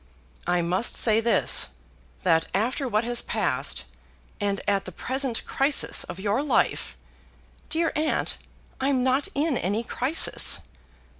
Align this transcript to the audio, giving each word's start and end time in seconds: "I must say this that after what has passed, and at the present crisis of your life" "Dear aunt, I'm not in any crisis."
"I 0.47 0.63
must 0.63 0.95
say 0.95 1.19
this 1.21 1.67
that 2.23 2.47
after 2.55 2.87
what 2.87 3.03
has 3.03 3.21
passed, 3.21 3.85
and 4.39 4.59
at 4.67 4.85
the 4.85 4.91
present 4.91 5.45
crisis 5.45 6.05
of 6.05 6.19
your 6.19 6.41
life" 6.41 6.97
"Dear 7.69 7.91
aunt, 7.95 8.37
I'm 8.79 9.03
not 9.03 9.27
in 9.35 9.59
any 9.59 9.83
crisis." 9.83 10.57